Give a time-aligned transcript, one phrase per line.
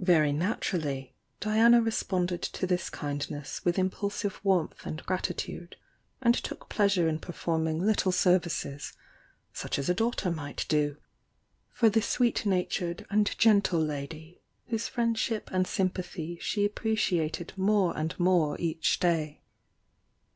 [0.00, 5.76] Very naturally Diana responded to this kindness with impulsive warmth and gratitude,
[6.20, 8.94] and took pleasure in performing little services,
[9.52, 10.96] such as a daughter might do,
[11.70, 13.38] for the sweet natured and.
[13.38, 19.42] gentle lady whose friendship and sympathy she ap preciated more and more each day.